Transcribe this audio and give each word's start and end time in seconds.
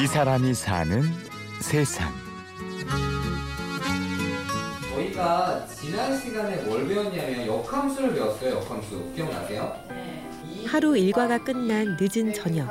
이 0.00 0.06
사람이 0.06 0.54
사는 0.54 1.02
세상. 1.60 2.12
저희가 4.94 5.66
지난 5.66 6.16
시간에 6.16 6.56
뭘 6.62 6.86
배웠냐면 6.86 7.46
역함수를 7.48 8.14
배웠어요. 8.14 8.56
역함수 8.56 9.12
기억나세요? 9.16 9.74
하루 10.66 10.96
일과가 10.96 11.38
끝난 11.38 11.96
늦은 12.00 12.32
저녁. 12.32 12.68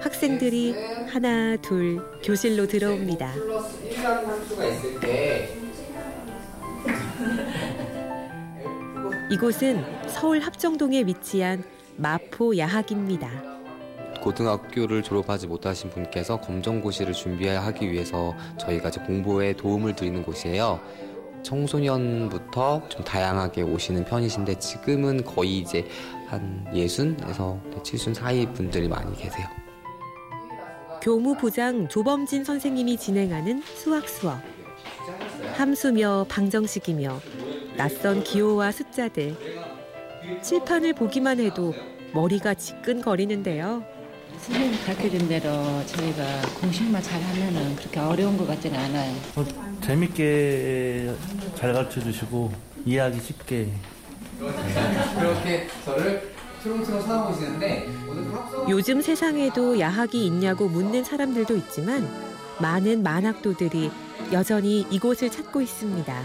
학생들이 0.00 0.76
하나, 1.10 1.56
둘 1.56 2.00
교실로 2.22 2.68
들어옵니다. 2.68 3.32
플러스 3.32 3.90
1이라는 3.90 4.24
함수가 4.26 4.64
있을 4.64 5.00
때 5.00 5.56
이곳은 9.28 9.84
서울 10.08 10.38
합정동에 10.38 11.02
위치한 11.02 11.64
마포 11.96 12.56
야학입니다. 12.56 13.57
고등학교를 14.20 15.02
졸업하지 15.02 15.46
못하신 15.46 15.90
분께서 15.90 16.40
검정고시를 16.40 17.12
준비하기 17.12 17.90
위해서 17.90 18.34
저희가 18.58 18.88
이제 18.88 19.00
공부에 19.00 19.52
도움을 19.54 19.94
드리는 19.94 20.22
곳이에요. 20.22 20.80
청소년부터 21.42 22.88
좀 22.88 23.04
다양하게 23.04 23.62
오시는 23.62 24.04
편이신데 24.04 24.58
지금은 24.58 25.24
거의 25.24 25.58
이제 25.58 25.86
한 26.26 26.66
예순에서 26.74 27.58
칠순 27.82 28.14
사이 28.14 28.44
분들이 28.52 28.88
많이 28.88 29.16
계세요. 29.16 29.46
교무부장 31.00 31.88
조범진 31.88 32.44
선생님이 32.44 32.96
진행하는 32.96 33.62
수학 33.62 34.08
수업. 34.08 34.38
함수며 35.54 36.26
방정식이며 36.28 37.20
낯선 37.76 38.22
기호와 38.24 38.72
숫자들. 38.72 39.36
칠판을 40.42 40.94
보기만 40.94 41.40
해도 41.40 41.72
머리가 42.12 42.54
지끈거리는데요. 42.54 43.97
선생님 44.40 44.84
가르쳐준 44.84 45.28
대로 45.28 45.50
저희가 45.86 46.42
공식만 46.60 47.02
잘하면은 47.02 47.76
그렇게 47.76 48.00
어려운 48.00 48.36
것 48.36 48.46
같지는 48.46 48.78
않아요. 48.78 49.14
어, 49.36 49.44
재밌게 49.82 51.12
잘 51.56 51.72
가르쳐 51.72 52.00
주시고 52.00 52.52
이해하기 52.84 53.20
쉽게 53.20 53.68
그렇게 55.18 55.66
저를 55.84 56.32
트롱트롱 56.62 57.00
합성 57.00 58.68
요즘 58.68 59.00
세상에도 59.00 59.78
야학이 59.78 60.26
있냐고 60.26 60.68
묻는 60.68 61.04
사람들도 61.04 61.56
있지만 61.56 62.08
많은 62.60 63.02
만학도들이 63.02 63.90
여전히 64.32 64.86
이곳을 64.90 65.30
찾고 65.30 65.60
있습니다. 65.60 66.22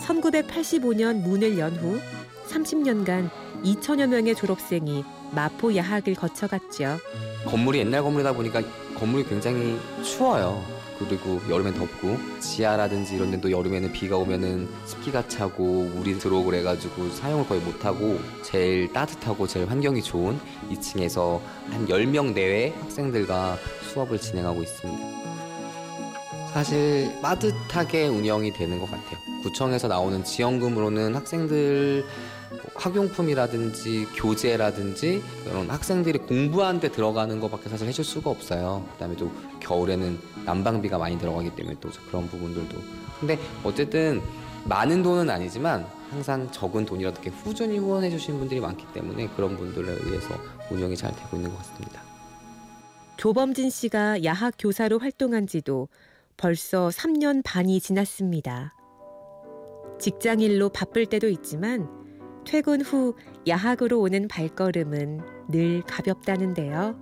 1985년 0.00 1.22
문을 1.22 1.58
연 1.58 1.76
후 1.76 2.00
30년간 2.48 3.30
2천여 3.64 4.06
명의 4.08 4.34
졸업생이 4.34 5.04
마포 5.32 5.74
야학을 5.74 6.14
거쳐갔죠. 6.14 6.98
건물이 7.46 7.80
옛날 7.80 8.02
건물이다 8.02 8.32
보니까 8.32 8.62
건물이 8.94 9.24
굉장히 9.24 9.78
추워요. 10.04 10.62
그리고 10.98 11.40
여름엔 11.48 11.74
덥고 11.74 12.16
지하라든지 12.40 13.16
이런 13.16 13.30
데도 13.32 13.50
여름에는 13.50 13.92
비가 13.92 14.16
오면은 14.16 14.68
습기가 14.84 15.26
차고 15.26 15.64
물이 15.64 16.18
들어오고 16.18 16.50
그래가지고 16.50 17.10
사용을 17.10 17.46
거의 17.48 17.60
못하고 17.60 18.20
제일 18.42 18.92
따뜻하고 18.92 19.46
제일 19.48 19.68
환경이 19.68 20.02
좋은 20.02 20.38
2층에서 20.70 21.40
한 21.70 21.86
10명 21.88 22.34
내외 22.34 22.70
학생들과 22.80 23.58
수업을 23.92 24.20
진행하고 24.20 24.62
있습니다. 24.62 25.22
사실 26.52 27.10
빠듯하게 27.22 28.06
운영이 28.08 28.52
되는 28.52 28.78
것 28.78 28.84
같아요. 28.90 29.18
구청에서 29.42 29.88
나오는 29.88 30.22
지원금으로는 30.22 31.16
학생들 31.16 32.04
학용품이라든지 32.74 34.08
교재라든지 34.16 35.22
그런 35.44 35.70
학생들이 35.70 36.18
공부하는 36.20 36.80
데 36.80 36.90
들어가는 36.90 37.40
것밖에 37.40 37.68
사실 37.68 37.88
해줄 37.88 38.04
수가 38.04 38.30
없어요. 38.30 38.86
그다음에 38.92 39.16
또 39.16 39.30
겨울에는 39.60 40.18
난방비가 40.44 40.98
많이 40.98 41.18
들어가기 41.18 41.54
때문에 41.54 41.76
또 41.80 41.90
그런 42.08 42.26
부분들도. 42.28 42.76
근데 43.20 43.38
어쨌든 43.64 44.20
많은 44.64 45.02
돈은 45.02 45.28
아니지만 45.28 45.86
항상 46.10 46.50
적은 46.50 46.84
돈이라도 46.84 47.22
이렇게 47.22 47.36
꾸준히 47.42 47.78
후원해 47.78 48.10
주시는 48.10 48.38
분들이 48.38 48.60
많기 48.60 48.86
때문에 48.92 49.28
그런 49.28 49.56
분들에 49.56 49.92
의해서 50.04 50.34
운영이 50.70 50.96
잘 50.96 51.14
되고 51.14 51.36
있는 51.36 51.50
것 51.50 51.58
같습니다. 51.58 52.02
조범진 53.16 53.70
씨가 53.70 54.24
야학 54.24 54.54
교사로 54.58 54.98
활동한 54.98 55.46
지도 55.46 55.88
벌써 56.36 56.88
3년 56.88 57.42
반이 57.44 57.80
지났습니다. 57.80 58.74
직장일로 60.00 60.70
바쁠 60.70 61.06
때도 61.06 61.28
있지만 61.28 61.88
퇴근 62.44 62.80
후 62.80 63.14
야학으로 63.46 64.00
오는 64.00 64.28
발걸음은 64.28 65.20
늘 65.48 65.82
가볍다는데요. 65.82 66.94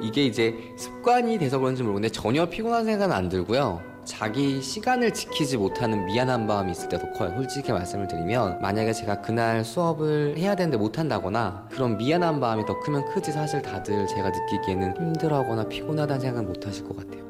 이게 0.00 0.24
이제 0.24 0.54
습관이 0.76 1.38
돼서 1.38 1.58
그런지 1.58 1.82
모르겠는데 1.82 2.12
전혀 2.12 2.46
피곤한 2.48 2.84
생각은 2.84 3.14
안 3.14 3.28
들고요. 3.28 3.80
자기 4.04 4.62
시간을 4.62 5.12
지키지 5.12 5.56
못하는 5.56 6.06
미안한 6.06 6.46
마음이 6.46 6.70
있을 6.70 6.88
때더 6.88 7.10
커요. 7.12 7.32
솔직히 7.34 7.72
말씀을 7.72 8.06
드리면 8.06 8.60
만약에 8.60 8.92
제가 8.92 9.20
그날 9.20 9.64
수업을 9.64 10.36
해야 10.38 10.54
되는데 10.54 10.76
못한다거나 10.76 11.68
그런 11.72 11.96
미안한 11.96 12.38
마음이 12.38 12.64
더 12.66 12.78
크면 12.80 13.06
크지 13.06 13.32
사실 13.32 13.60
다들 13.62 14.06
제가 14.06 14.30
느끼기에는 14.30 14.96
힘들어하거나 14.96 15.68
피곤하다는 15.68 16.20
생각은 16.20 16.46
못 16.46 16.64
하실 16.64 16.84
것 16.84 16.96
같아요. 16.96 17.25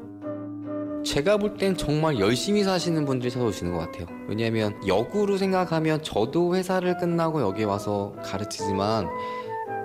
제가 1.07 1.37
볼 1.37 1.57
땐 1.57 1.77
정말 1.77 2.19
열심히 2.19 2.63
사시는 2.63 3.05
분들이 3.05 3.31
찾아오시는 3.31 3.71
것 3.71 3.79
같아요. 3.79 4.07
왜냐하면 4.27 4.75
역으로 4.85 5.37
생각하면 5.37 6.03
저도 6.03 6.53
회사를 6.53 6.97
끝나고 6.97 7.41
여기 7.41 7.63
와서 7.63 8.13
가르치지만 8.23 9.07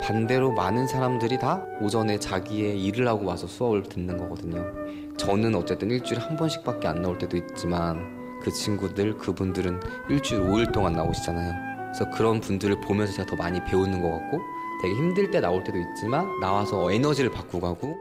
반대로 0.00 0.50
많은 0.50 0.88
사람들이 0.88 1.38
다 1.38 1.64
오전에 1.80 2.18
자기의 2.18 2.82
일을 2.82 3.06
하고 3.06 3.24
와서 3.24 3.46
수업을 3.46 3.84
듣는 3.84 4.16
거거든요. 4.18 4.64
저는 5.16 5.54
어쨌든 5.54 5.92
일주일에 5.92 6.20
한 6.20 6.36
번씩밖에 6.36 6.88
안 6.88 7.02
나올 7.02 7.16
때도 7.18 7.36
있지만 7.36 8.40
그 8.42 8.50
친구들, 8.50 9.16
그분들은 9.16 9.78
일주일 10.10 10.40
5일 10.42 10.72
동안 10.72 10.94
나오시잖아요. 10.94 11.52
그래서 11.92 12.10
그런 12.10 12.40
분들을 12.40 12.80
보면서 12.80 13.12
제가 13.12 13.30
더 13.30 13.36
많이 13.36 13.62
배우는 13.64 14.02
것 14.02 14.10
같고 14.10 14.40
되게 14.82 14.94
힘들 14.96 15.30
때 15.30 15.38
나올 15.38 15.62
때도 15.62 15.78
있지만 15.78 16.26
나와서 16.40 16.90
에너지를 16.90 17.30
받고 17.30 17.60
가고 17.60 17.96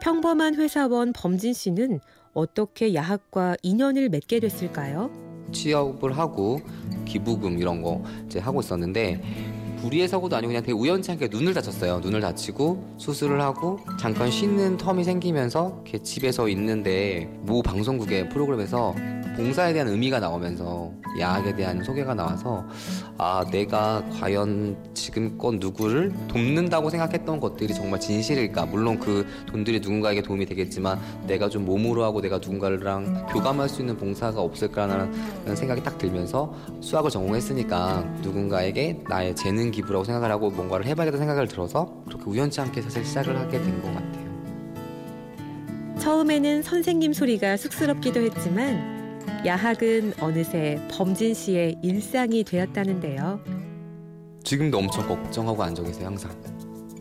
평범한 0.00 0.54
회사원 0.54 1.12
범진 1.12 1.52
씨는 1.52 2.00
어떻게 2.32 2.94
야학과 2.94 3.56
인연을 3.62 4.08
맺게 4.08 4.40
됐을까요? 4.40 5.10
취업을 5.52 6.16
하고 6.16 6.60
기부금 7.04 7.58
이런 7.58 7.82
거 7.82 8.02
이제 8.24 8.38
하고 8.38 8.60
있었는데 8.60 9.20
불의의 9.80 10.08
사고도 10.08 10.36
아니고 10.36 10.48
그냥 10.48 10.62
되게 10.62 10.72
우연치 10.72 11.10
않게 11.12 11.28
눈을 11.28 11.54
다쳤어요. 11.54 12.00
눈을 12.00 12.20
다치고 12.20 12.96
수술을 12.98 13.40
하고 13.40 13.78
잠깐 13.98 14.30
쉬는 14.30 14.76
텀이 14.76 15.04
생기면서 15.04 15.80
이렇게 15.84 16.02
집에서 16.02 16.48
있는데 16.48 17.30
모 17.42 17.62
방송국의 17.62 18.28
프로그램에서 18.28 18.94
봉사에 19.36 19.72
대한 19.72 19.88
의미가 19.88 20.20
나오면서 20.20 20.92
야학에 21.18 21.56
대한 21.56 21.82
소개가 21.82 22.14
나와서 22.14 22.64
아 23.16 23.44
내가 23.50 24.04
과연 24.12 24.76
지금껏 24.94 25.54
누구를 25.54 26.12
돕는다고 26.28 26.90
생각했던 26.90 27.40
것들이 27.40 27.74
정말 27.74 28.00
진실일까 28.00 28.66
물론 28.66 28.98
그 28.98 29.26
돈들이 29.46 29.80
누군가에게 29.80 30.22
도움이 30.22 30.46
되겠지만 30.46 31.00
내가 31.26 31.48
좀 31.48 31.64
몸으로 31.64 32.04
하고 32.04 32.20
내가 32.20 32.36
누군가랑 32.38 33.26
교감할 33.28 33.68
수 33.68 33.80
있는 33.80 33.96
봉사가 33.96 34.40
없을까라는 34.40 35.56
생각이 35.56 35.82
딱 35.82 35.98
들면서 35.98 36.54
수학을 36.80 37.10
전공했으니까 37.10 38.02
누군가에게 38.22 39.00
나의 39.08 39.34
재능 39.36 39.69
기부라고 39.70 40.04
생각을 40.04 40.30
하고 40.30 40.50
뭔가를 40.50 40.86
해봐야겠다 40.86 41.18
생각을 41.18 41.48
들어서 41.48 42.02
그렇게 42.06 42.24
우연치 42.26 42.60
않게 42.60 42.82
사실 42.82 43.04
시작을 43.04 43.36
하게 43.36 43.60
된 43.60 43.80
것 43.82 43.92
같아요. 43.94 44.30
처음에는 45.98 46.62
선생님 46.62 47.12
소리가 47.12 47.56
쑥스럽기도 47.56 48.20
했지만 48.20 49.20
야학은 49.44 50.14
어느새 50.20 50.80
범진 50.90 51.34
씨의 51.34 51.76
일상이 51.82 52.42
되었다는데요. 52.42 53.40
지금도 54.42 54.78
엄청 54.78 55.06
걱정하고 55.06 55.62
앉아 55.62 55.82
계세요 55.82 56.06
항상. 56.06 56.30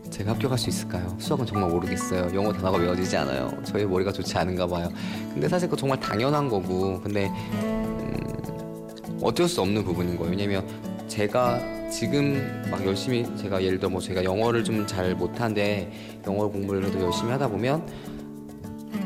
제가 0.10 0.32
합격할 0.32 0.58
수 0.58 0.70
있을까요? 0.70 1.16
수학은 1.18 1.46
정말 1.46 1.70
모르겠어요. 1.70 2.36
영어 2.36 2.52
단어가 2.52 2.78
외워지지 2.78 3.16
않아요. 3.18 3.50
저의 3.64 3.86
머리가 3.88 4.12
좋지 4.12 4.38
않은가 4.38 4.68
봐요. 4.68 4.90
근데 5.34 5.48
사실 5.48 5.70
그거 5.70 5.78
정말 5.80 5.98
당연한 6.00 6.50
거고, 6.50 7.00
근데 7.00 7.28
음, 7.54 9.18
어쩔 9.22 9.48
수 9.48 9.62
없는 9.62 9.84
부분인 9.86 10.18
거예요. 10.18 10.32
왜냐면 10.32 10.68
제가 11.08 11.62
지금 11.92 12.62
막 12.70 12.86
열심히 12.86 13.26
제가 13.38 13.64
예를 13.64 13.80
들어 13.80 13.90
뭐 13.90 14.00
제가 14.00 14.24
영어를 14.24 14.64
좀 14.64 14.80
잘 14.88 15.14
못하는데 15.16 15.92
영어 16.26 16.48
공부를 16.48 16.86
해도 16.86 17.00
열심히 17.02 17.32
하다 17.32 17.48
보면 17.50 17.86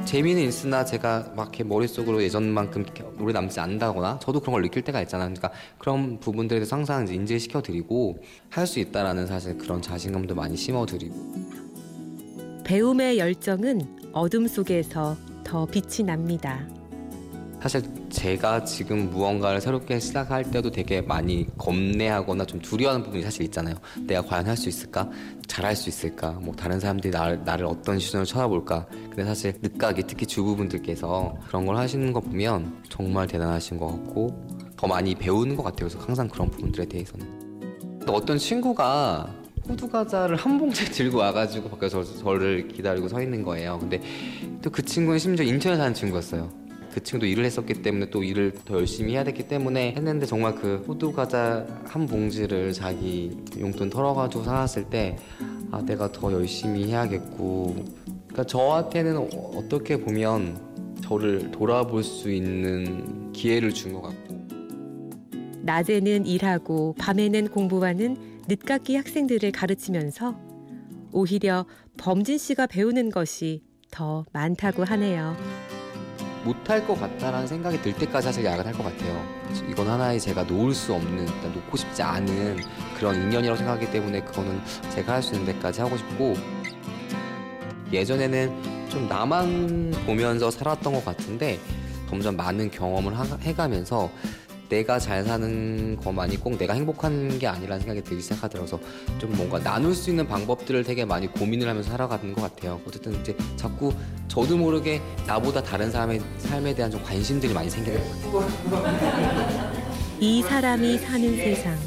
재미는 0.06 0.44
있으나 0.44 0.86
제가 0.86 1.34
막 1.36 1.48
이렇게 1.48 1.64
머릿속으로 1.64 2.22
예전만큼 2.22 2.84
이렇게 2.84 3.04
오래 3.20 3.34
남지 3.34 3.60
않는다거나 3.60 4.20
저도 4.20 4.40
그런 4.40 4.54
걸 4.54 4.62
느낄 4.62 4.84
때가 4.84 5.02
있잖아요. 5.02 5.34
그러니까 5.34 5.52
그런 5.80 6.20
부분들에 6.20 6.60
대해서 6.60 6.76
항상 6.76 7.04
이제 7.04 7.16
인지시켜 7.16 7.62
드리고 7.62 8.20
할 8.50 8.68
수 8.68 8.80
있다라는 8.80 9.28
사실 9.28 9.58
그런 9.58 9.82
자신감도 9.82 10.36
많이 10.36 10.56
심어 10.56 10.86
드리고 10.86 11.16
배움의 12.64 13.18
열정은 13.18 14.12
어둠 14.14 14.48
속에서 14.48 15.18
더 15.44 15.66
빛이 15.66 16.06
납니다. 16.06 16.66
사실 17.64 17.82
제가 18.10 18.66
지금 18.66 19.10
무언가를 19.10 19.62
새롭게 19.62 19.98
시작할 19.98 20.52
때도 20.52 20.70
되게 20.70 21.00
많이 21.00 21.48
겁내하거나 21.58 22.44
좀 22.46 22.60
두려워하는 22.60 23.06
부분이 23.06 23.24
사실 23.24 23.44
있잖아요. 23.44 23.76
내가 24.02 24.22
과연 24.22 24.46
할 24.48 24.58
수 24.58 24.68
있을까? 24.68 25.10
잘할 25.48 25.74
수 25.74 25.88
있을까? 25.88 26.32
뭐 26.42 26.54
다른 26.54 26.78
사람들이 26.82 27.12
나를, 27.12 27.42
나를 27.46 27.66
어떤 27.66 28.00
시선으로 28.00 28.26
쳐다볼까? 28.26 28.86
근데 29.10 29.24
사실 29.24 29.54
늦가게 29.62 30.02
특히 30.06 30.26
주부분들께서 30.26 31.38
그런 31.48 31.66
걸 31.66 31.78
하시는 31.78 32.12
거 32.12 32.20
보면 32.20 32.84
정말 32.90 33.28
대단하신 33.28 33.78
것 33.78 33.88
같고 33.88 34.46
더 34.76 34.86
많이 34.86 35.16
배우는 35.16 35.56
것 35.56 35.64
같아요. 35.64 35.88
그래서 35.88 36.00
항상 36.06 36.28
그런 36.28 36.52
부분들에 36.52 36.86
대해서는. 36.86 38.00
또 38.06 38.12
어떤 38.12 38.38
친구가 38.38 39.34
호두 39.70 39.88
과자를 39.90 40.36
한 40.36 40.60
봉지 40.60 40.84
들고 40.92 41.20
와가지고 41.20 41.70
밖에서 41.70 42.04
저를 42.04 42.68
기다리고 42.68 43.08
서 43.08 43.22
있는 43.22 43.42
거예요. 43.42 43.80
근데 43.80 44.02
또 44.62 44.70
그 44.70 44.82
친구는 44.84 45.18
심지어 45.18 45.46
인천에 45.46 45.78
사는 45.78 45.94
친구였어요. 45.94 46.63
그 46.94 47.02
친구도 47.04 47.26
일을 47.26 47.44
했었기 47.46 47.82
때문에 47.82 48.10
또 48.12 48.22
일을 48.24 48.54
더 48.66 48.76
열심히 48.76 49.14
해야 49.14 49.24
됐기 49.24 49.48
때문에 49.48 49.94
했는데 49.98 50.26
정말 50.28 50.54
그 50.56 50.84
호두 50.88 51.12
과자 51.12 51.66
한 51.86 52.06
봉지를 52.06 52.72
자기 52.74 53.36
용돈 53.60 53.90
털어가지고 53.90 54.44
사왔을 54.44 54.84
때 54.86 55.18
아 55.72 55.82
내가 55.82 56.12
더 56.12 56.32
열심히 56.32 56.86
해야겠고 56.86 57.74
그러니까 58.28 58.44
저한테는 58.44 59.18
어- 59.18 59.28
어떻게 59.56 59.98
보면 60.00 60.60
저를 61.02 61.50
돌아볼 61.52 62.04
수 62.04 62.32
있는 62.32 63.32
기회를 63.32 63.74
준 63.74 63.92
것 63.92 64.04
같고 64.04 64.40
낮에는 65.64 66.28
일하고 66.28 66.94
밤에는 67.00 67.48
공부하는 67.48 68.18
늦깎이 68.48 68.96
학생들을 68.98 69.52
가르치면서 69.52 70.36
오히려 71.12 71.66
범진 71.98 72.38
씨가 72.38 72.68
배우는 72.68 73.10
것이 73.10 73.64
더 73.90 74.26
많다고 74.32 74.84
하네요. 74.84 75.36
못할 76.44 76.86
것 76.86 77.00
같다라는 77.00 77.48
생각이 77.48 77.82
들 77.82 77.94
때까지 77.94 78.26
사실 78.26 78.44
야근할 78.44 78.74
것 78.74 78.84
같아요. 78.84 79.24
이건 79.70 79.88
하나의 79.88 80.20
제가 80.20 80.44
놓을 80.44 80.74
수 80.74 80.94
없는, 80.94 81.28
일단 81.28 81.54
놓고 81.54 81.78
싶지 81.78 82.02
않은 82.02 82.58
그런 82.98 83.16
인연이라고 83.16 83.58
생각하기 83.58 83.92
때문에 83.92 84.22
그거는 84.24 84.62
제가 84.90 85.14
할 85.14 85.24
수 85.24 85.34
있는 85.36 85.54
데까지 85.54 85.82
하고 85.82 85.96
싶고 85.98 86.34
예전에는 87.92 88.90
좀 88.90 89.08
나만 89.08 89.92
보면서 90.06 90.52
살았던 90.52 90.94
것 90.94 91.06
같은데 91.06 91.60
점점 92.10 92.36
많은 92.36 92.70
경험을 92.72 93.18
하- 93.18 93.24
해가면서 93.42 94.10
내가 94.74 94.98
잘 94.98 95.24
사는 95.24 95.96
것만이 95.98 96.38
꼭 96.38 96.58
내가 96.58 96.74
행복한 96.74 97.38
게 97.38 97.46
아니라는 97.46 97.80
생각이 97.82 98.04
들기 98.04 98.24
시작하더라서 98.24 98.80
좀 99.20 99.32
뭔가 99.36 99.60
나눌 99.60 99.94
수 99.94 100.10
있는 100.10 100.28
방법들을 100.28 100.84
되게 100.84 101.06
많이 101.06 101.28
고민을 101.28 101.68
하면서 101.70 101.92
살아가는 101.92 102.34
것 102.34 102.42
같아요. 102.42 102.82
어쨌든 102.88 103.14
이제 103.22 103.38
자꾸 103.56 103.94
저도 104.28 104.58
모르게 104.58 105.00
나보다 105.28 105.62
다른 105.62 105.92
사람의 105.92 106.22
삶에 106.40 106.74
대한 106.74 106.90
좀 106.90 107.04
관심들이 107.04 107.54
많이 107.54 107.70
생기는 107.70 108.00
것 108.32 108.40
같아요. 108.72 109.72
이 110.20 110.42
사람이 110.42 110.98
사는 110.98 111.38
세상. 111.38 111.78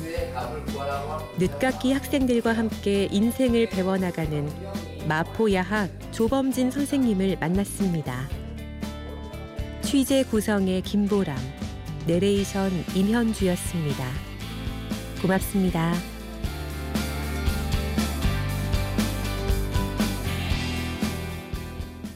늦깎이 1.39 1.93
학생들과 1.93 2.53
함께 2.53 3.09
인생을 3.11 3.69
배워나가는 3.69 4.49
마포야학 5.09 5.91
조범진 6.13 6.71
선생님을 6.71 7.39
만났습니다. 7.41 8.29
취재 9.83 10.23
구성의 10.25 10.83
김보람, 10.83 11.37
내레이션 12.07 12.71
임현주였습니다. 12.95 14.05
고맙습니다. 15.21 16.16